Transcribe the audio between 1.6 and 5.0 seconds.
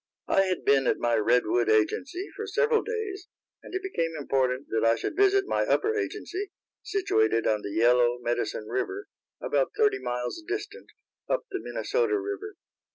agency for several days, and it became important that I